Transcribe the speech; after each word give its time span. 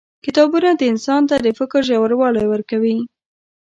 •کتابونه 0.25 0.69
انسان 0.91 1.21
ته 1.29 1.35
د 1.45 1.47
فکر 1.59 1.79
ژوروالی 1.89 2.45
ورکوي. 2.49 2.97